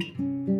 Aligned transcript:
Música 0.00 0.59